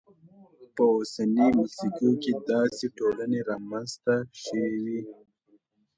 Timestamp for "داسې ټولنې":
2.51-3.39